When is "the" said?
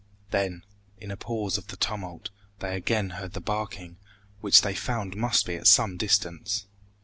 1.67-1.77, 3.33-3.39